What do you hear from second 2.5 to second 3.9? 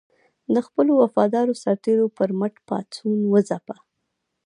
پاڅون وځپه.